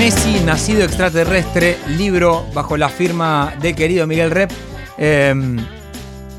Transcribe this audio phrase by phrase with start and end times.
[0.00, 4.50] Messi, nacido extraterrestre, libro bajo la firma de querido Miguel Rep.
[4.96, 5.34] Eh,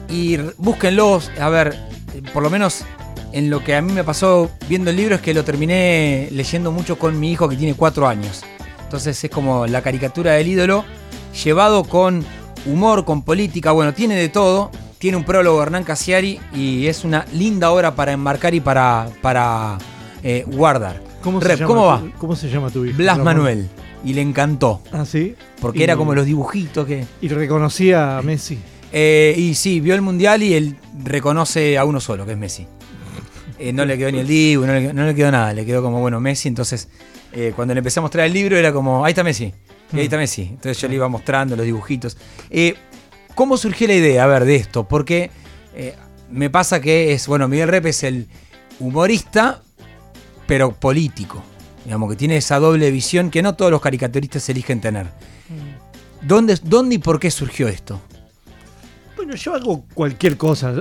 [0.10, 1.78] y búsquenlos, a ver,
[2.34, 2.84] por lo menos
[3.32, 6.72] en lo que a mí me pasó viendo el libro es que lo terminé leyendo
[6.72, 8.42] mucho con mi hijo que tiene cuatro años.
[8.82, 10.84] Entonces es como la caricatura del ídolo,
[11.44, 12.26] llevado con
[12.66, 14.72] humor, con política, bueno, tiene de todo.
[14.98, 19.78] Tiene un prólogo Hernán Casiari y es una linda obra para enmarcar y para, para
[20.24, 21.11] eh, guardar.
[21.22, 22.04] ¿Cómo, Rep, se llama ¿cómo va?
[22.18, 22.98] ¿Cómo se llama tu hijo?
[22.98, 23.70] Blas Manuel.
[24.04, 24.82] Y le encantó.
[24.92, 25.36] Ah, sí.
[25.60, 27.06] Porque Y- era como los dibujitos que.
[27.22, 28.58] Y reconocía a Messi.
[28.92, 32.66] Eh, y sí, vio el mundial y él reconoce a uno solo, que es Messi.
[33.60, 35.84] Eh, no le quedó ni el Dibu, no le, no le quedó nada, le quedó
[35.84, 36.48] como, bueno, Messi.
[36.48, 36.90] Entonces,
[37.32, 39.54] eh, cuando le empecé a mostrar el libro, era como, ahí está Messi,
[39.94, 40.42] y ahí está Messi.
[40.42, 42.18] Entonces yo le iba mostrando los dibujitos.
[43.36, 44.88] ¿Cómo surgió la idea, a ver, de esto?
[44.88, 45.30] Porque
[46.32, 48.28] me pasa que es, bueno, Miguel Rep es el
[48.80, 49.62] humorista,
[50.52, 51.42] pero político.
[51.86, 55.08] Digamos, que tiene esa doble visión que no todos los caricaturistas eligen tener.
[56.22, 58.02] ¿Dónde, ¿Dónde y por qué surgió esto?
[59.22, 60.74] Bueno, yo hago cualquier cosa.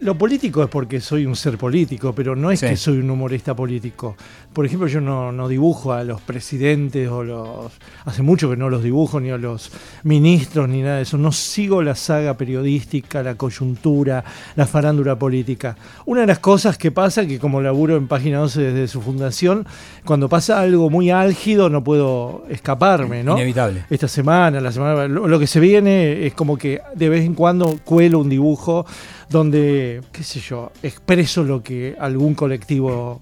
[0.00, 2.66] Lo político es porque soy un ser político, pero no es Sí.
[2.66, 4.14] que soy un humorista político.
[4.52, 7.72] Por ejemplo, yo no, no dibujo a los presidentes o los...
[8.04, 9.70] Hace mucho que no los dibujo, ni a los
[10.02, 11.16] ministros, ni nada de eso.
[11.16, 14.22] No sigo la saga periodística, la coyuntura,
[14.54, 15.74] la farándula política.
[16.04, 19.66] Una de las cosas que pasa, que como laburo en Página 12 desde su fundación,
[20.04, 23.36] cuando pasa algo muy álgido no puedo escaparme, ¿no?
[23.36, 23.84] Inevitable.
[23.88, 27.34] esta semana, la semana, lo, lo que se viene es como que de vez en
[27.34, 28.86] cuando cuelo un dibujo
[29.28, 33.20] donde, qué sé yo, expreso lo que algún colectivo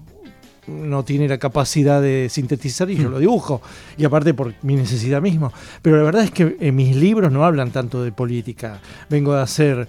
[0.67, 3.61] no tiene la capacidad de sintetizar y yo lo dibujo.
[3.97, 5.51] Y aparte por mi necesidad mismo.
[5.81, 8.79] Pero la verdad es que en mis libros no hablan tanto de política.
[9.09, 9.87] Vengo a hacer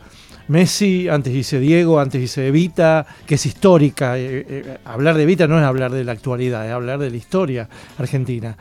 [0.49, 4.19] Messi, antes hice Diego, antes hice Evita, que es histórica.
[4.19, 7.17] Eh, eh, hablar de Evita no es hablar de la actualidad, es hablar de la
[7.17, 8.57] historia argentina.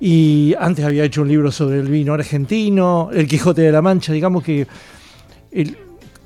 [0.00, 4.12] Y antes había hecho un libro sobre el vino argentino, El Quijote de la Mancha,
[4.12, 4.66] digamos que
[5.52, 5.76] el-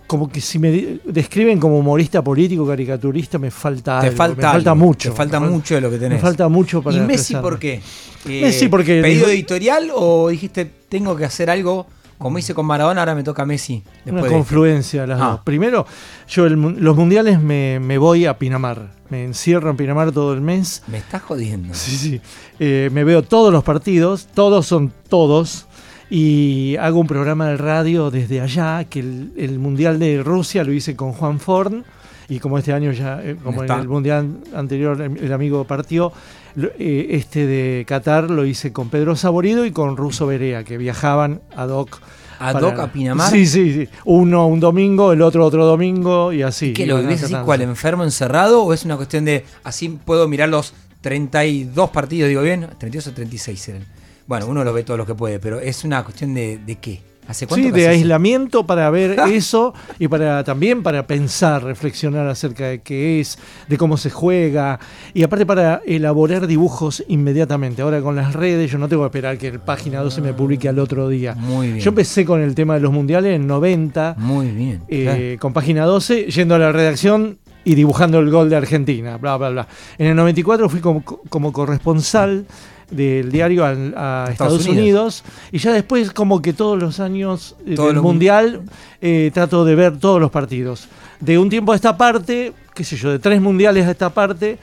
[0.07, 4.37] como que si me de- describen como humorista político, caricaturista, me falta Te algo, falta,
[4.37, 5.11] me falta algo, mucho.
[5.11, 6.19] Te falta mucho de lo que tenés.
[6.19, 7.81] Me falta mucho para ¿Y Messi por qué?
[8.29, 11.87] Eh, Messi porque ¿Pedido dijo- editorial o dijiste tengo que hacer algo
[12.19, 13.83] como hice con Maradona, ahora me toca Messi?
[14.07, 15.31] Una confluencia las Ah.
[15.31, 15.41] dos.
[15.45, 15.87] Primero,
[16.29, 18.93] yo el los mundiales me, me voy a Pinamar.
[19.09, 20.83] Me encierro en Pinamar todo el mes.
[20.87, 21.75] Me estás jodiendo.
[21.75, 22.21] Sí, sí.
[22.61, 25.67] Eh, me veo todos los partidos, todos son todos.
[26.15, 30.71] Y hago un programa de radio desde allá, que el, el Mundial de Rusia lo
[30.71, 31.85] hice con Juan Forn.
[32.29, 36.13] Y como este año ya, eh, como en el Mundial anterior el, el amigo partió,
[36.55, 40.77] lo- eh, este de Qatar lo hice con Pedro Saborido y con Russo Berea, que
[40.77, 42.01] viajaban ad hoc.
[42.39, 43.31] ¿Ad para- hoc a Pinamar?
[43.31, 43.89] Sí, sí, sí.
[44.05, 46.75] Uno un domingo, el otro otro domingo y así.
[46.75, 50.29] ¿Qué lo Iban vivís así cual enfermo encerrado o es una cuestión de así puedo
[50.29, 52.67] mirar los 32 partidos, digo bien?
[52.79, 53.83] 32 o 36 eran.
[54.27, 57.01] Bueno, uno los ve todos los que puede, pero es una cuestión de, de qué.
[57.29, 57.91] ¿Hace cuánto Sí, de eso?
[57.91, 63.39] aislamiento para ver eso y para también para pensar, reflexionar acerca de qué es,
[63.69, 64.81] de cómo se juega
[65.15, 67.81] y aparte para elaborar dibujos inmediatamente.
[67.83, 70.69] Ahora con las redes yo no tengo que esperar que el página 12 me publique
[70.69, 71.35] al otro día.
[71.37, 71.79] Muy bien.
[71.79, 74.83] Yo empecé con el tema de los mundiales en 90 Muy bien.
[74.89, 75.39] eh, claro.
[75.41, 79.51] con página 12 yendo a la redacción y dibujando el gol de Argentina, bla, bla,
[79.51, 79.69] bla.
[79.97, 82.47] En el 94 fui como, como corresponsal
[82.91, 85.25] del diario al- a, Estados Estados, Unidos.
[85.51, 88.63] y ya después como que todos los años eh, del Mundial
[89.01, 90.89] eh, trato de ver todos los partidos.
[91.21, 94.59] De un tiempo a esta parte, qué sé yo, de tres mundiales a esta parte,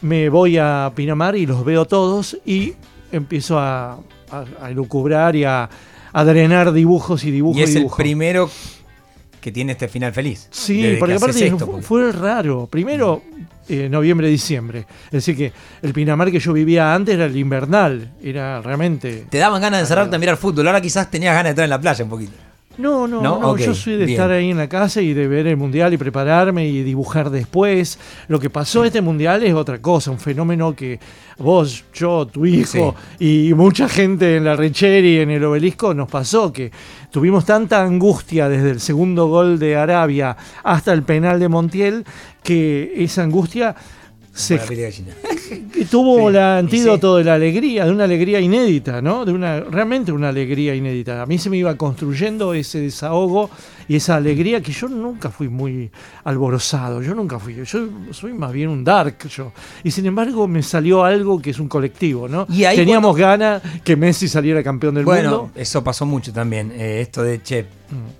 [0.00, 2.74] me voy a Pinamar y los veo todos y
[3.10, 3.98] empiezo a,
[4.30, 5.68] a, a elucubrar y a,
[6.12, 8.48] a drenar dibujos y dibujos y es el primero
[9.40, 10.48] que tiene este final feliz.
[10.50, 12.66] Sí, porque aparte esto, fue raro.
[12.70, 13.22] Primero,
[13.68, 14.86] eh, noviembre, diciembre.
[15.06, 18.12] Es decir, que el Pinamar que yo vivía antes era el invernal.
[18.22, 19.26] Era realmente.
[19.28, 20.66] Te daban ganas de encerrarte a mirar fútbol.
[20.66, 22.47] Ahora quizás tenías ganas de estar en la playa un poquito.
[22.78, 23.40] No, no, ¿No?
[23.40, 23.56] no.
[23.56, 24.10] Yo soy de bien.
[24.10, 27.98] estar ahí en la casa y de ver el mundial y prepararme y dibujar después.
[28.28, 31.00] Lo que pasó este mundial es otra cosa, un fenómeno que
[31.38, 36.52] vos, yo, tu hijo y mucha gente en la Richeri, en el obelisco, nos pasó
[36.52, 36.70] que
[37.10, 42.04] tuvimos tanta angustia desde el segundo gol de Arabia hasta el penal de Montiel
[42.42, 43.74] que esa angustia
[44.32, 44.58] se
[45.90, 49.24] Tuvo el antídoto de la alegría, de una alegría inédita, ¿no?
[49.24, 51.22] De una realmente una alegría inédita.
[51.22, 53.50] A mí se me iba construyendo ese desahogo
[53.88, 55.90] y esa alegría que yo nunca fui muy
[56.24, 57.64] alborozado, yo nunca fui, yo
[58.10, 59.52] soy más bien un dark yo.
[59.82, 62.46] Y sin embargo me salió algo que es un colectivo, ¿no?
[62.50, 65.50] Y ahí Teníamos ganas que Messi saliera campeón del Bueno, mundo.
[65.54, 66.70] eso pasó mucho también.
[66.74, 67.64] eh, esto de, che,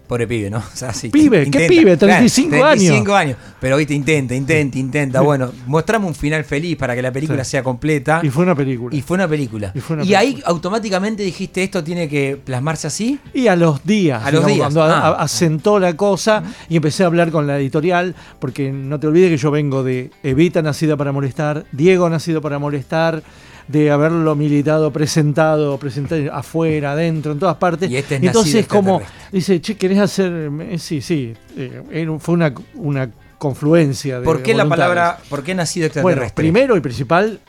[0.07, 0.59] pobre pibe, ¿no?
[0.73, 1.97] O sea, sí, Pibe, ¿qué pibe?
[1.97, 2.79] 35 años.
[2.79, 3.37] 35 años.
[3.61, 5.21] Pero viste, intenta, intenta, intenta.
[5.21, 7.51] Bueno, mostramos un final feliz para que la película Sí.
[7.51, 8.21] sea completa.
[8.23, 8.95] Y fue una película.
[8.95, 9.73] Y fue una película.
[9.75, 13.19] Y fue una Y ahí automáticamente dijiste, esto tiene que plasmarse así.
[13.35, 15.23] Y a los días, A los digamos, días, cuando ah.
[15.23, 19.37] asentó la cosa y empecé a hablar con la editorial, porque no te olvides que
[19.37, 23.23] yo vengo de Evita Nacida para Molestar, Diego Nacido para Molestar,
[23.69, 27.91] de haberlo militado, presentado, presentado afuera, adentro, en todas partes.
[27.91, 30.51] Y este es Entonces Nacido como dice, che, ¿querés hacer?
[30.79, 35.89] Sí, sí, eh, fue una, una confluencia de ¿Por qué la palabra, por qué nacido
[35.89, 36.35] Bueno, extraterrestre?
[36.43, 37.41] primero y principal,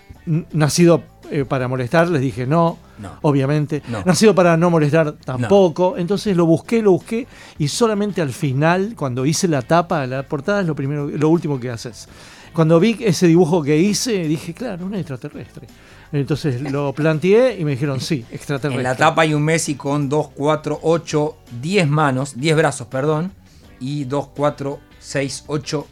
[0.52, 3.12] nacido eh, para molestar, les dije no, No.
[3.22, 3.82] obviamente.
[3.90, 4.04] No.
[4.04, 5.96] Nacido para no molestar tampoco.
[5.98, 7.28] Entonces lo busqué, lo busqué
[7.58, 11.60] y solamente al final, cuando hice la tapa, la portada es lo primero, lo último
[11.60, 12.08] que haces.
[12.54, 15.68] Cuando vi ese dibujo que hice, dije, claro, un extraterrestre.
[16.12, 18.80] Entonces lo planteé y me dijeron, sí, extraterrestre.
[18.82, 23.32] En la tapa hay un Messi con 2, 4, 8, 10 manos, 10 brazos, perdón,
[23.80, 25.88] y 2, 4, 6, 8,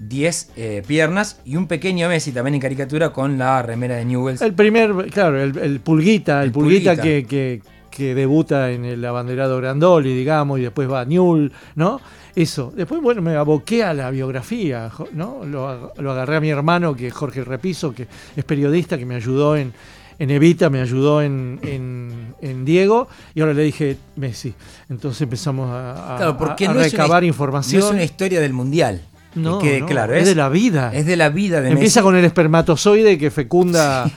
[0.00, 4.42] 10 eh, piernas, y un pequeño Messi también en caricatura con la remera de Newells.
[4.42, 7.02] El primer, claro, el, el pulguita, el, El pulguita, Pulguita.
[7.02, 12.00] Que, que- que debuta en el abanderado Grandoli, digamos, y después va a Newell, ¿no?
[12.36, 12.72] Eso.
[12.76, 15.40] Después, bueno, me aboqué a la biografía, ¿no?
[15.44, 18.06] Lo, lo agarré a mi hermano, que es Jorge Repiso, que
[18.36, 19.72] es periodista, que me ayudó en,
[20.18, 24.54] en Evita, me ayudó en, en- en Diego, y ahora le dije Messi.
[24.88, 27.80] Entonces empezamos a, a- Claro, porque a no, es una, recabar información.
[27.80, 29.02] no es una historia del mundial.
[29.34, 30.90] No, quede no, claro, es de la vida.
[30.94, 32.04] Es de la vida de Empieza Messi.
[32.04, 34.10] con el espermatozoide que fecunda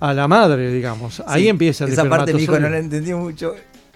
[0.00, 1.22] a la madre, digamos.
[1.26, 3.54] Ahí Sí, empieza el Esa parte mi hijo no la entendió mucho.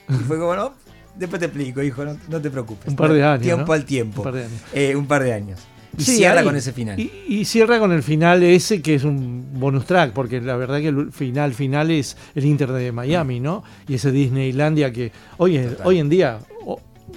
[0.09, 0.73] Y fue como, no,
[1.17, 2.89] después te explico, hijo, no, no te preocupes.
[2.89, 4.21] Un par de años, Tiempo al tiempo.
[4.23, 4.61] Un par de años.
[4.73, 5.61] Eh, un par de años.
[5.98, 6.44] Y Sí, cierra ahí.
[6.46, 6.98] con ese final.
[6.98, 10.78] Y, y cierra con el final ese que es un bonus track, porque la verdad
[10.81, 13.62] que el final final es el Inter de Miami, ¿no?
[13.88, 16.38] Y ese Disneylandia que hoy, hoy en día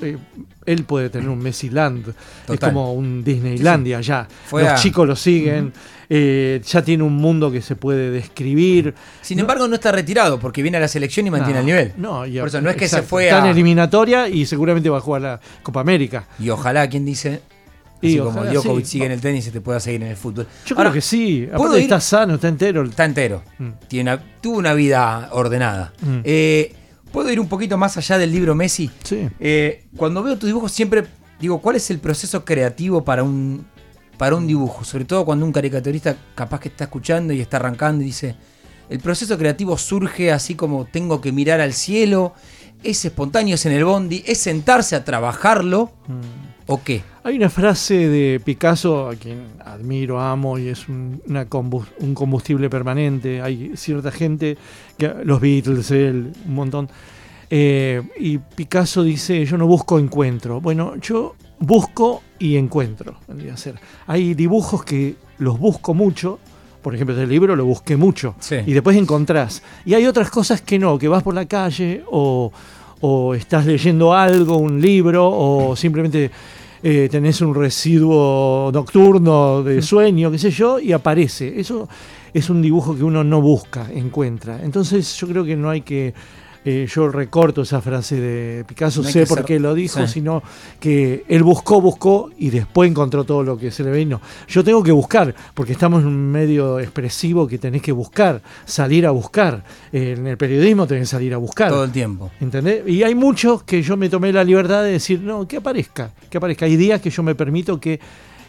[0.02, 0.18] eh,
[0.66, 2.14] él puede tener un Messyland,
[2.50, 4.28] es como un Disneylandia ya.
[4.48, 5.72] Fue Los a- chicos lo siguen,
[6.10, 8.94] eh, ya tiene un mundo que se puede describir.
[9.22, 11.94] Sin embargo, no está retirado porque viene a la selección y mantiene No, el nivel.
[11.98, 14.90] No, y Por eso no es que se fue está a- en eliminatoria y seguramente
[14.90, 16.28] va a jugar la Copa América.
[16.40, 17.42] Y ojalá, quien dice,
[18.04, 18.92] Y así como ojalá, Djokovic sí.
[18.92, 20.48] sigue en el tenis y te pueda seguir en el fútbol.
[20.66, 21.46] Yo Ahora, creo que sí.
[21.50, 21.84] ¿puedo Aparte ir?
[21.84, 22.84] está sano, está entero.
[22.84, 23.44] Está entero.
[23.60, 23.70] Mm.
[23.88, 25.94] Tiene una- tuvo una vida ordenada.
[26.02, 26.20] Mm.
[26.24, 26.74] Eh,
[27.12, 28.90] ¿Puedo ir un poquito más allá del libro Messi?
[29.04, 29.28] Sí.
[29.40, 31.04] Eh, cuando veo tus dibujos siempre
[31.40, 33.66] digo, ¿cuál es el proceso creativo para un,
[34.18, 34.84] para un dibujo?
[34.84, 38.36] Sobre todo cuando un caricaturista capaz que está escuchando y está arrancando y dice,
[38.90, 42.34] el proceso creativo surge así como tengo que mirar al cielo,
[42.82, 46.53] es espontáneo, es en el bondi, es sentarse a trabajarlo Mm.
[46.68, 47.04] O qué?
[47.24, 52.14] Hay una frase de Picasso, a quien admiro, amo, y es un, una combus- un
[52.14, 53.42] combustible permanente.
[53.42, 54.58] Hay cierta gente,
[54.98, 56.90] que, los Beatles, él, un montón.
[57.50, 60.60] Eh, y Picasso dice, yo no busco encuentro.
[60.62, 63.76] Bueno, yo busco y encuentro, vendría a ser.
[64.08, 66.40] Hay dibujos que los busco mucho,
[66.82, 68.56] por ejemplo, este libro lo busqué mucho, Sí.
[68.66, 69.64] y después encontrás.
[69.86, 72.52] Y hay otras cosas que no, que vas por la calle o,
[73.06, 76.32] o estás leyendo algo, un libro, o simplemente
[76.82, 81.60] eh, tenés un residuo nocturno de sueño, qué sé yo, y aparece.
[81.60, 81.90] Eso
[82.34, 84.64] es un dibujo que uno no busca, encuentra.
[84.64, 86.14] Entonces yo creo que no hay que...
[86.66, 90.14] eh, yo recorto esa frase de Picasso, No sé por ser- qué lo dijo, sí.
[90.14, 90.42] sino
[90.80, 94.22] que él buscó, buscó y después encontró todo lo que se le vino.
[94.48, 99.06] Yo tengo que buscar, porque estamos en un medio expresivo que tenés que buscar, salir
[99.06, 99.64] a buscar.
[99.92, 101.70] Eh, en el periodismo tenés que salir a buscar.
[101.70, 102.32] Todo el tiempo.
[102.40, 102.88] ¿Entendés?
[102.88, 106.38] Y hay muchos que yo me tomé la libertad de decir, no, que aparezca, que
[106.38, 106.66] aparezca.
[106.66, 108.00] Hay días que yo me permito que,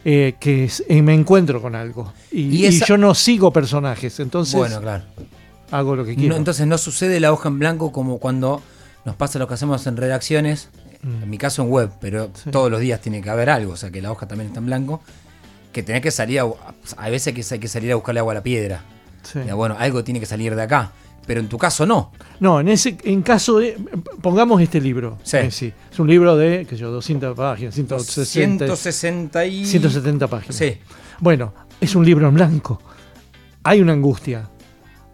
[0.04, 2.12] eh, que eh, me encuentro con algo.
[2.30, 5.04] Y, Y yo no sigo personajes, entonces Bueno, claro.
[5.70, 6.36] Hago lo que No, quiero.
[6.36, 8.62] entonces no sucede la hoja en blanco como cuando
[9.04, 10.70] nos pasa lo que hacemos en redacciones,
[11.02, 12.30] en mi caso en web, pero Mm.
[12.44, 12.50] Sí.
[12.50, 14.66] todos los días tiene que haber algo, o sea que la hoja también está en
[14.66, 15.02] blanco,
[15.72, 16.46] que tenés que salir a,
[16.96, 18.82] a veces que hay que salir a buscarle agua a la piedra.
[19.22, 19.40] Sí.
[19.46, 20.92] Ya, bueno, algo tiene que salir de acá,
[21.26, 22.12] pero en tu caso no.
[22.40, 23.76] No, en ese en caso de.
[24.22, 25.18] Pongamos este libro.
[25.24, 25.36] Sí.
[25.38, 25.72] eh, sí.
[25.92, 30.56] Es un libro de, sé yo, 200 páginas, 160, 160 y 170 páginas.
[30.56, 30.78] Sí.
[31.20, 32.80] Bueno, es un libro en blanco.
[33.62, 34.48] Hay una angustia.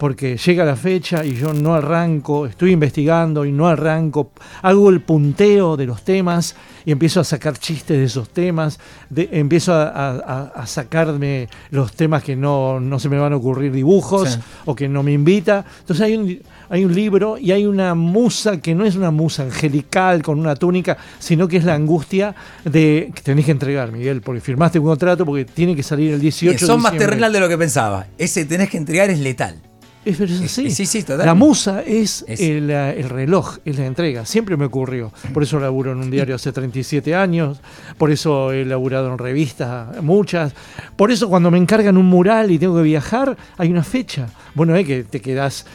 [0.00, 4.30] Porque llega la fecha y yo no arranco, estoy investigando y no arranco,
[4.62, 8.80] hago el punteo de los temas y empiezo a sacar chistes de esos temas,
[9.10, 13.36] de- empiezo a, a- a sacarme los temas que no, no se me van a
[13.36, 14.38] ocurrir dibujos Sí.
[14.64, 15.66] o que no me invita.
[15.80, 16.40] Entonces hay un,
[16.70, 20.56] hay un libro y hay una musa que no es una musa angelical con una
[20.56, 24.86] túnica, sino que es la angustia de que tenés que entregar, Miguel, porque firmaste un
[24.86, 27.06] contrato porque tiene que salir el 18 de Son más diciembre.
[27.06, 28.06] terrenal de lo que pensaba.
[28.16, 29.56] Ese tenés que entregar es letal.
[30.04, 30.70] Es, es así.
[30.70, 31.04] sí, sí.
[31.08, 34.24] La musa es, Es- El, el reloj, es la entrega.
[34.24, 35.12] Siempre me ocurrió.
[35.34, 37.60] Por eso laburo en un diario hace 37 años.
[37.98, 40.54] Por eso he laburado en revistas, muchas.
[40.96, 44.26] Por eso cuando me encargan un mural y tengo que viajar, hay una fecha.
[44.54, 45.66] Bueno, es que te quedás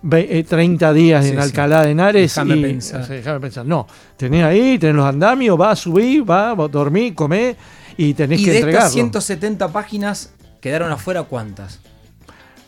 [0.00, 1.38] ve- eh, 30 días Sí, en.
[1.40, 2.34] Alcalá de Henares.
[2.34, 3.02] Déjame y, pensar.
[3.02, 3.66] o sea, déjame pensar.
[3.66, 3.86] No,
[4.16, 7.54] tenés ahí, tenés los andamios, va a subir, va a dormir, comer
[7.98, 8.92] y tenés Y que de estas entregarlo.
[8.94, 11.80] 170 páginas, ¿quedaron afuera cuántas?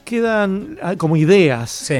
[0.07, 1.69] Quedan ah, como ideas.
[1.71, 1.97] Sí.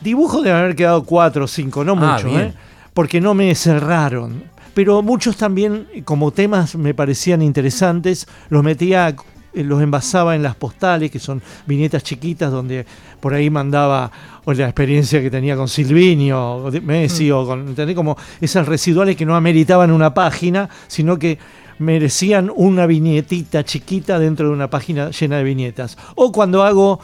[0.00, 2.40] Dibujos deben haber quedado cuatro o cinco, no Ah, mucho.
[2.40, 2.52] ¿eh?
[2.94, 4.42] porque no me cerraron.
[4.74, 9.14] Pero muchos también, como temas me parecían interesantes, los metía,
[9.52, 12.86] eh, los envasaba en las postales, que son viñetas chiquitas donde
[13.20, 14.10] por ahí mandaba
[14.44, 17.34] o la experiencia que tenía con Silvinio, o Messi, Mm.
[17.34, 17.94] o con, ¿entendés?
[17.94, 21.38] Como esas residuales que no ameritaban una página, sino que
[21.78, 25.96] merecían una viñetita chiquita dentro de una página llena de viñetas.
[26.14, 27.00] O cuando hago,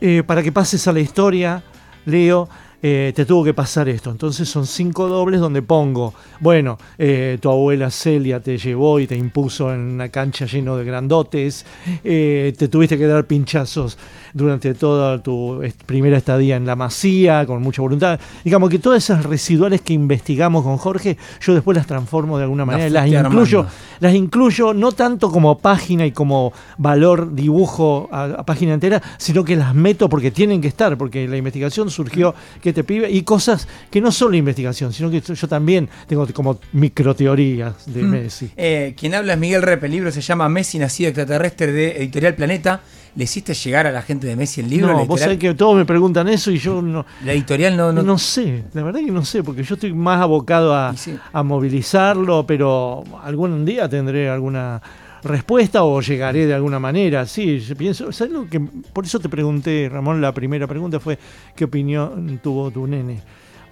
[0.00, 1.62] eh, para que pases a la historia,
[2.06, 2.48] Leo,
[2.82, 4.10] eh, te tuvo que pasar esto.
[4.10, 9.16] Entonces son cinco dobles donde pongo, bueno, eh, tu abuela Celia te llevó y te
[9.16, 11.66] impuso en una cancha lleno de grandotes,
[12.04, 13.98] eh, te tuviste que dar pinchazos
[14.32, 18.18] durante toda tu est- primera estadía en la masía, con mucha voluntad.
[18.44, 22.64] Digamos que todas esas residuales que investigamos con Jorge, yo después las transformo de alguna
[22.64, 23.76] manera, y las incluyo, armando.
[24.00, 29.44] las incluyo no tanto como página y como valor dibujo a, a página entera, sino
[29.44, 33.22] que las meto porque tienen que estar, porque la investigación surgió que te pibe y
[33.22, 38.10] cosas que no solo investigación, sino que yo también tengo como microteorías de Mm.
[38.10, 38.50] Messi.
[38.56, 42.34] Eh, quien habla es Miguel Rep, el libro se llama Messi nacido extraterrestre de Editorial
[42.34, 42.80] Planeta.
[43.16, 44.92] ¿Le hiciste llegar a la gente de Messi el libro?
[44.92, 47.92] no, la, vos sabés que todos me preguntan eso y yo no, la editorial no...
[47.92, 51.16] no, no- sé, la verdad que no sé, porque yo estoy más abocado a, sí.
[51.32, 54.80] a movilizarlo, pero algún día tendré alguna
[55.22, 57.26] respuesta o llegaré de alguna manera.
[57.26, 58.60] Sí, yo pienso, ¿sabes lo que?
[58.60, 61.18] Por eso te pregunté, Ramón, la primera pregunta fue
[61.54, 63.20] ¿qué opinión tuvo tu nene?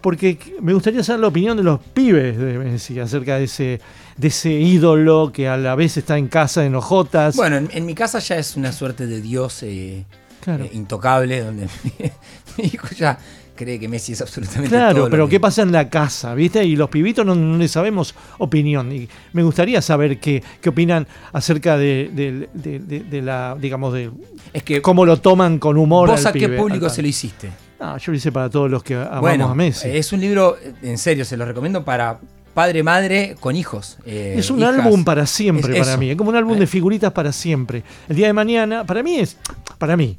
[0.00, 3.80] Porque me gustaría saber la opinión de los pibes de Messi acerca de ese,
[4.16, 7.34] de ese ídolo que a la vez está en casa en hojotas.
[7.34, 10.04] Bueno, en, en mi casa ya es una suerte de dios eh,
[10.40, 10.64] Claro.
[10.64, 11.66] eh, intocable, donde
[12.58, 13.18] mi hijo ya
[13.58, 16.34] cree que Messi es absolutamente Claro, pero ¿qué pasa en la casa?
[16.34, 16.64] ¿Viste?
[16.64, 18.90] Y los pibitos no, no les sabemos opinión.
[18.92, 24.10] Y me gustaría saber qué, qué opinan acerca de, de- de- la, digamos, de
[24.52, 26.08] Es que cómo lo toman con humor.
[26.08, 27.50] vos al a qué público se lo hiciste.
[27.80, 29.88] Ah, yo lo hice para todos los que amamos bueno, a Messi.
[29.88, 32.18] es un libro, eh, en serio, se lo recomiendo para
[32.54, 33.98] padre, madre con hijos.
[34.06, 34.78] eh, Es un hijas.
[34.78, 35.98] álbum para siempre Es para eso.
[36.00, 36.60] mí, es como un álbum Eh.
[36.60, 37.82] de figuritas para siempre.
[38.08, 39.36] El día de mañana, para mí es,
[39.78, 40.18] para mí,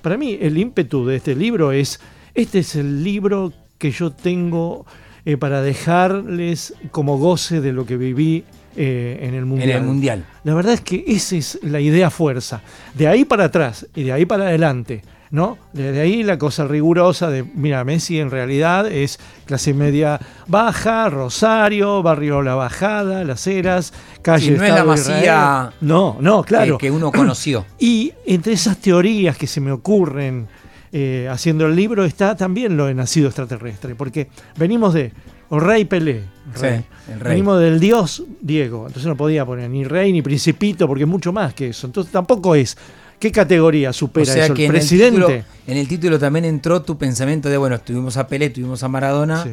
[0.00, 2.00] para mí el ímpetu de este libro es,
[2.34, 4.86] este es el libro que yo tengo
[5.24, 8.44] eh, para dejarles como goce de lo que viví
[8.76, 9.70] eh, en el En mundial.
[9.70, 10.24] el mundial.
[10.44, 12.60] La verdad es que esa es la idea fuerza.
[12.94, 15.58] De ahí para atrás y de ahí para adelante, ¿no?
[15.72, 22.02] Desde ahí la cosa rigurosa de, mira, Messi en realidad es clase media baja, Rosario,
[22.02, 25.72] barrio La Bajada, Las Heras, calle Sí, no es la Masía.
[25.80, 26.78] No, no, claro.
[26.78, 27.64] que, que uno conoció.
[27.78, 30.48] Y entre esas teorías que se me ocurren
[30.96, 35.10] eh, haciendo el libro está también lo de nacido extraterrestre, porque venimos de
[35.48, 36.22] o Rey Pelé,
[36.54, 37.30] Sí, el rey.
[37.32, 41.32] venimos del dios Diego, entonces no podía poner ni rey ni principito, porque es mucho
[41.32, 41.88] más que eso.
[41.88, 42.76] Entonces tampoco es.
[43.18, 44.54] ¿Qué categoría O supera sea eso?
[44.54, 45.20] que ¿El en el, presidente?
[45.20, 48.88] título, en el título también entró tu pensamiento de, bueno, tuvimos a Pelé, tuvimos a
[48.88, 49.50] Maradona, Sí,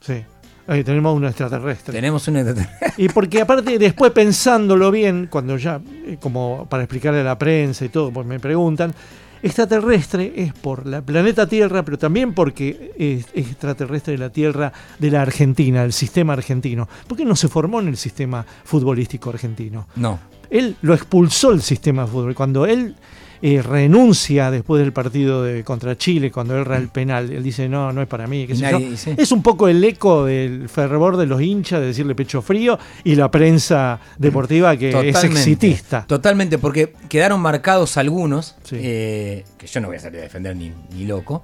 [0.00, 0.24] sí.
[0.66, 1.92] Ahí tenemos un extraterrestre.
[1.92, 2.54] tenemos un...
[2.96, 7.84] Y porque aparte, después pensándolo bien, cuando ya, eh, como para explicarle a la prensa
[7.84, 8.94] y todo, pues me preguntan,
[9.42, 15.10] extraterrestre es por la planeta Tierra, pero también porque es extraterrestre de la Tierra de
[15.10, 16.88] la Argentina, del sistema argentino.
[17.06, 19.86] ¿Por qué no se formó en el sistema futbolístico argentino?
[19.96, 20.18] No.
[20.50, 22.34] Él lo expulsó el sistema fútbol.
[22.34, 22.94] Cuando él
[23.42, 27.92] eh, renuncia después del partido de, contra Chile, cuando erra el penal, él dice, no,
[27.92, 28.46] no es para mí.
[28.46, 28.96] qué sé Nadie- yo.
[28.96, 29.14] sí.
[29.16, 33.16] Es un poco el eco del fervor de los hinchas de decirle pecho frío y
[33.16, 36.06] la prensa deportiva que es exitista.
[36.06, 38.76] Totalmente, porque quedaron marcados algunos, Sí.
[38.78, 41.42] eh, que yo no voy a salir a defender ni, ni loco.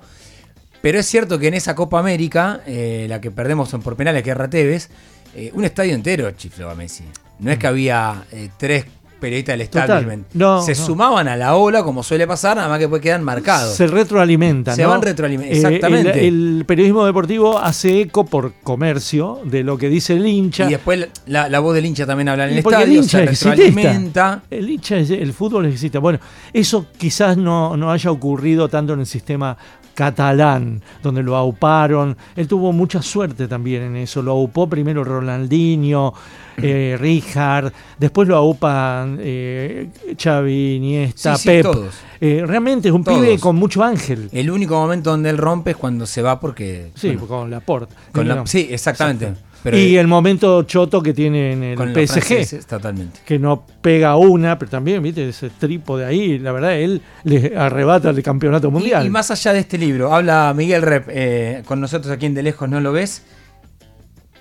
[0.80, 4.30] Pero es cierto que en esa Copa América, eh, la que perdemos por penales, que
[4.30, 4.88] es Tevez,
[5.34, 7.02] eh, un estadio entero chifló a Messi.
[7.40, 8.84] No es que había eh, tres
[9.18, 9.82] periodistas del Total.
[9.82, 10.26] establishment.
[10.34, 10.76] No, se no.
[10.86, 13.74] sumaban a la ola, como suele pasar, nada más que después quedan marcados.
[13.74, 14.74] Se retroalimentan.
[14.76, 14.90] Se ¿no?
[14.90, 16.26] van retroalimentando, Eh, exactamente.
[16.26, 20.66] el, el periodismo deportivo hace eco por comercio de lo que dice el hincha.
[20.66, 23.34] Y después la, la voz del hincha también habla en el porque el estadio, hincha
[23.34, 24.42] se retroalimenta.
[24.50, 25.98] El hincha, es- el fútbol existe.
[25.98, 26.18] Bueno,
[26.52, 29.56] eso quizás no, no haya ocurrido tanto en el sistema
[29.98, 32.16] catalán, donde lo auparon.
[32.36, 34.22] Él tuvo mucha suerte también en eso.
[34.22, 36.14] Lo aupó primero Ronaldinho,
[36.56, 41.62] eh, Rijard, después lo aupan eh, Xavi, Iniesta, Sí, sí, Pep.
[41.64, 41.94] todos.
[42.20, 43.18] Eh, realmente es un Todos.
[43.20, 44.28] pibe con mucho ángel.
[44.32, 46.90] El único momento donde él rompe es cuando se va porque...
[46.94, 47.94] Sí, bueno, con Laporte.
[48.12, 49.34] con la- sí, exactamente.
[49.60, 52.06] Pero y el momento choto que tiene en el con PSG.
[52.22, 53.18] franceses, totalmente.
[53.26, 58.10] que no pega una, pero también, viste, ese trípode ahí, la verdad, él le arrebata
[58.10, 59.02] el campeonato mundial.
[59.02, 62.34] Y, y más allá de este libro, habla Miguel Rep, eh, con nosotros aquí en
[62.34, 63.22] De Lejos No Lo Ves.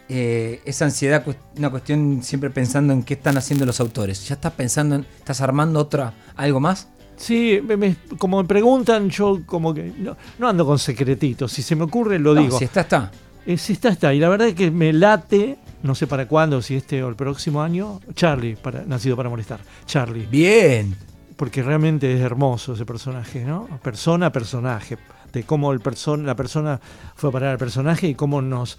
[0.10, 1.24] Eh, esa ansiedad,
[1.58, 4.28] una cuestión siempre pensando en qué están haciendo los autores.
[4.28, 6.88] ¿Ya estás pensando en, estás armando otra, algo más?
[7.18, 11.62] Sí, me- me- como me preguntan, yo como que no, no ando con secretitos, si
[11.62, 12.58] se me ocurre lo No, digo.
[12.58, 13.12] Si está, está.
[13.46, 14.14] Eh, si está, está.
[14.14, 17.16] Y la verdad es que me late, no sé para cuándo, si este o el
[17.16, 19.60] próximo año, Charlie, para, nacido para molestar.
[19.86, 20.26] Charlie.
[20.30, 20.96] Bien.
[21.36, 23.68] porque realmente es hermoso ese personaje, ¿no?
[23.84, 24.98] Persona, personaje,
[25.34, 26.80] de cómo el person la persona
[27.16, 28.78] fue a parar al personaje y cómo nos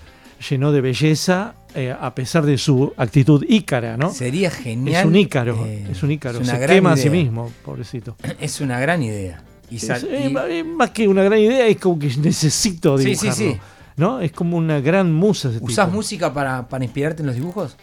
[0.49, 4.11] llenó de belleza eh, a pesar de su actitud ícara, ¿no?
[4.13, 5.01] Sería genial.
[5.03, 7.13] Es un ícaro, eh, es un ícaro, es una se gran quema a sí idea.
[7.23, 8.17] mismo, pobrecito.
[8.41, 9.43] Es una gran idea.
[9.71, 13.35] Y Es- eh, más que una gran idea, es como que necesito Sí, sí, dibujarlo,
[13.53, 13.61] sí.
[13.97, 14.21] ¿no?
[14.21, 15.97] Es como una gran musa ese ¿Usás tipo.
[15.97, 17.77] música para, para inspirarte en los dibujos?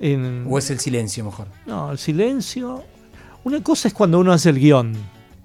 [0.00, 1.46] En- ¿O es el silencio mejor?
[1.66, 2.82] No, el silencio.
[3.44, 4.94] Una cosa es cuando uno hace el guion.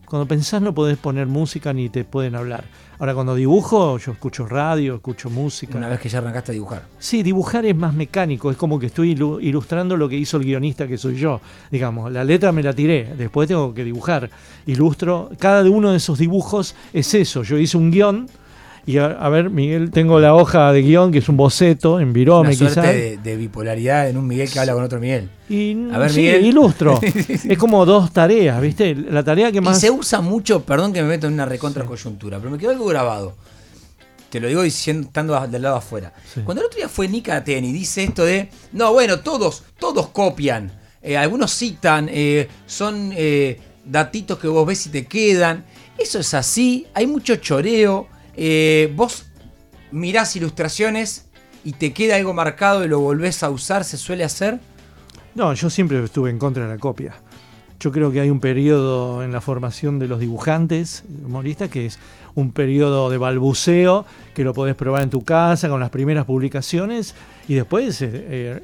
[0.10, 2.64] Cuando pensás no podés poner música ni te pueden hablar.
[2.98, 5.78] Ahora cuando dibujo, yo escucho radio, escucho música.
[5.78, 6.84] Una vez que ya arrancaste a dibujar.
[6.98, 10.44] Sí, dibujar es más mecánico, es como que estoy ilu- ilustrando lo que hizo el
[10.46, 11.40] guionista que soy yo.
[11.72, 14.30] Digamos, la letra me la tiré, después tengo que dibujar.
[14.66, 17.44] Ilustro, cada uno de esos dibujos es eso.
[17.44, 18.28] Yo hice un guion
[18.92, 22.12] y a, a ver, Miguel, tengo la hoja de guion que es un boceto en
[22.14, 22.84] virome quizás.
[22.88, 25.30] de, de bipolaridad en un Miguel que habla con otro Miguel.
[25.50, 26.46] Y A ver, sí, Miguel.
[26.46, 27.00] ilustro.
[27.04, 28.96] es como dos tareas, ¿viste?
[28.96, 29.80] La tarea que Y más.
[29.80, 32.86] se usa mucho, perdón que me meto en una recontra coyuntura, pero me quedó algo
[32.86, 33.36] grabado.
[34.30, 36.14] Te lo digo diciendo, estando del lado afuera.
[36.34, 36.42] Sí.
[36.44, 40.72] Cuando el otro día fue Nika Ateni, dice esto de, no, bueno, todos, todos copian.
[41.02, 45.66] Eh, algunos citan, eh, son eh, datitos que vos ves y te quedan.
[45.98, 48.08] Eso es así, hay mucho choreo.
[48.42, 49.26] Eh, vos
[49.92, 51.26] mirás ilustraciones
[51.66, 54.62] y te queda algo marcado y lo volvés a usar, se suele hacer.
[55.36, 57.16] No, yo siempre estuve en contra de la copia.
[57.82, 62.00] Yo creo que hay un periodo en la formación de los dibujantes humoristas que es
[62.34, 67.16] un periodo de balbuceo que lo podés probar en tu casa con las primeras publicaciones
[67.50, 68.64] y después eh,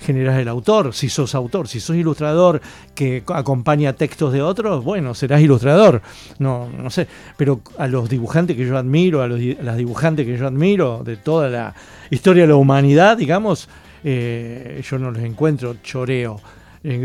[0.00, 2.60] generás el autor, si sos autor, si sos ilustrador
[2.94, 6.02] que co- acompaña textos de otros, bueno, serás ilustrador,
[6.38, 7.06] no, no sé,
[7.36, 11.16] pero a los dibujantes que yo admiro, a, los las dibujantes que yo admiro de
[11.16, 11.74] toda la
[12.10, 13.68] historia de la humanidad, digamos,
[14.04, 16.40] eh, yo no les encuentro choreo.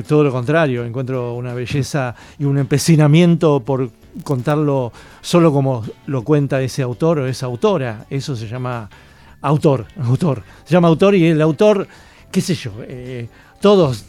[0.07, 3.89] Todo lo contrario, encuentro una belleza y un empecinamiento por
[4.23, 8.05] contarlo solo como lo cuenta ese autor o esa autora.
[8.07, 8.87] Eso se llama
[9.41, 10.43] autor, autor.
[10.65, 11.87] Se llama autor y el autor,
[12.31, 13.27] qué sé yo, eh,
[13.59, 14.05] todos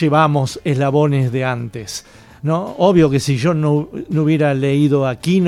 [0.00, 2.04] llevamos eslabones de antes.
[2.40, 2.76] ¿no?
[2.78, 5.40] Obvio que si yo no, no hubiera leído a Sí.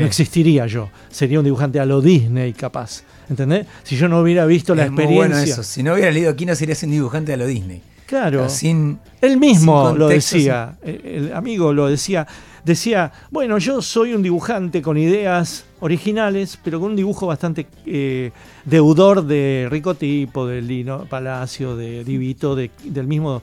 [0.00, 0.88] no existiría yo.
[1.10, 3.02] Sería un dibujante a lo Disney, capaz.
[3.28, 3.66] ¿Entendés?
[3.82, 5.36] Si yo no hubiera visto la es muy experiencia.
[5.36, 5.62] bueno eso.
[5.62, 7.82] Si no hubiera leído aquí, no serías un dibujante de lo Disney.
[8.08, 8.48] Claro.
[8.48, 12.26] Sin, Él mismo Sin lo decía, el el amigo lo decía,
[12.64, 18.30] decía, bueno, yo soy un dibujante con ideas originales, pero con un dibujo bastante eh,
[18.64, 23.42] deudor de Rico Tipo, de Lino Palacio, de Divito, de- del mismo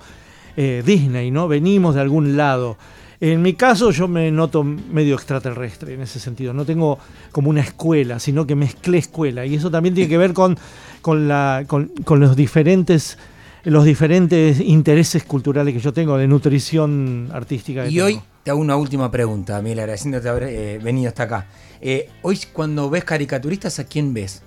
[0.57, 1.47] eh, Disney, ¿no?
[1.47, 2.75] Venimos de algún lado.
[3.21, 6.97] En mi caso yo me noto medio extraterrestre en ese sentido, no tengo
[7.31, 10.57] como una escuela, sino que mezclé escuela, y eso también tiene que ver con,
[11.01, 13.17] con, la, con, con los diferentes
[13.65, 17.83] los diferentes intereses culturales que yo tengo de nutrición artística.
[17.83, 21.47] que Y hoy te hago una última pregunta, Miguel, agradeciéndote haber eh, venido hasta acá.
[21.81, 24.41] Eh, hoy cuando ves caricaturistas, ¿a quién ves?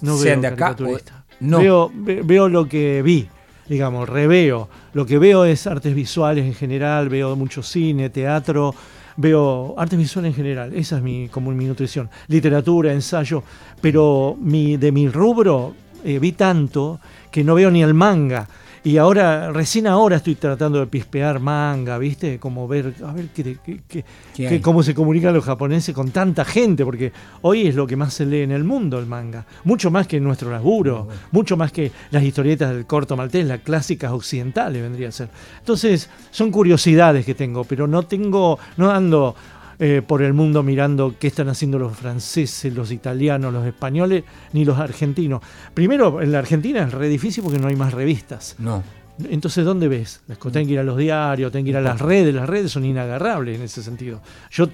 [0.00, 1.24] no sean veo de acá caricaturista.
[1.28, 1.58] o- no.
[1.58, 3.28] Veo, ve- veo lo que vi,
[3.68, 4.68] digamos, reveo.
[4.92, 8.74] Lo que veo es artes visuales en general, veo mucho cine, teatro,
[9.16, 10.72] veo artes visuales en general.
[10.74, 12.08] Esa es mi, como mi nutrición.
[12.28, 13.42] Literatura, ensayo.
[13.80, 18.48] Pero mi, de mi rubro eh, vi tanto que no veo ni el manga.
[18.84, 22.38] Y ahora, recién ahora estoy tratando de pispear manga, ¿viste?
[22.38, 24.60] Como ver, a ver qué, qué- qué- ¿Qué qué- hay?
[24.60, 28.24] cómo se comunican los japoneses con tanta gente, porque hoy es lo que más se
[28.24, 29.44] lee en el mundo el manga.
[29.64, 31.20] Mucho más que nuestro laburo, bueno.
[31.32, 35.28] mucho más que las historietas del corto maltés, las clásicas occidentales vendría a ser.
[35.58, 39.34] Entonces, son curiosidades que tengo, pero no tengo, no ando
[39.78, 44.64] eh, por el mundo mirando qué están haciendo los franceses, los italianos, los españoles, ni
[44.64, 45.40] los argentinos.
[45.72, 48.56] Primero, en la Argentina es re difícil porque no hay más revistas.
[48.58, 48.82] No.
[49.30, 50.20] Entonces, ¿dónde ves?
[50.40, 52.34] Tienen que ir a los diarios, tienen que ir a las redes.
[52.34, 54.20] Las redes son inagarrables en ese sentido.
[54.50, 54.68] Yo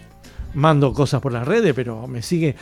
[0.54, 2.54] mando cosas por las redes, pero me sigue.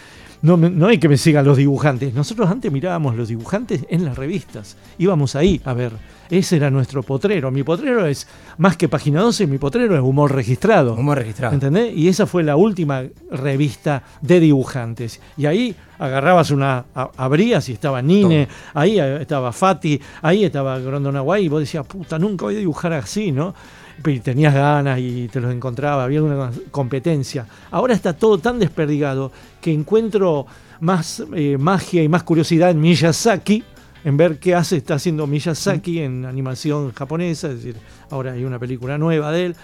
[0.42, 2.14] No, no hay que me sigan los dibujantes.
[2.14, 4.76] Nosotros antes mirábamos los dibujantes en las revistas.
[4.98, 5.92] Íbamos ahí a ver.
[6.30, 7.50] Ese era nuestro potrero.
[7.50, 8.26] Mi potrero es
[8.56, 10.94] más que página 12, mi potrero es humor registrado.
[10.94, 11.54] Humor registrado.
[11.54, 11.94] ¿Entendés?
[11.94, 15.20] Y esa fue la última revista de dibujantes.
[15.36, 21.48] Y ahí agarrabas una, abrías y estaba Nine, ahí estaba Fati, ahí estaba Grondonaway, y
[21.48, 23.54] vos decías, puta, nunca voy a dibujar así, ¿no?
[24.04, 27.46] Y tenías ganas y te los encontraba, había una competencia.
[27.70, 30.46] Ahora está todo tan desperdigado que encuentro
[30.80, 33.62] más eh, magia y más curiosidad en Miyazaki,
[34.04, 37.76] en ver qué hace, está haciendo Miyazaki en animación japonesa, es decir,
[38.10, 39.56] ahora hay una película nueva de él,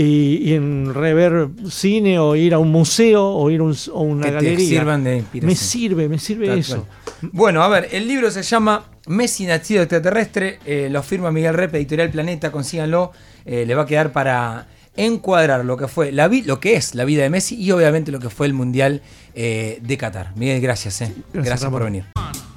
[0.00, 4.00] y, y en rever cine o ir a un museo o ir a un- o
[4.02, 4.68] una que te galería.
[4.68, 5.48] sirvan de inspiración.
[5.50, 6.86] me sirve, me sirve Tal eso.
[7.10, 7.30] cual.
[7.32, 11.74] Bueno, a ver, el libro se llama Messi nacido extraterrestre, eh, lo firma Miguel Rep,
[11.74, 13.10] Editorial Planeta, consíganlo,
[13.44, 16.94] eh, le va a quedar para encuadrar lo que fue la vi- lo que es
[16.94, 19.02] la vida de Messi y obviamente lo que fue el Mundial
[19.34, 20.32] eh, de Qatar.
[20.36, 21.12] Miguel, gracias, eh.
[21.32, 21.92] gracias, por Ramón.
[21.92, 22.38] venir.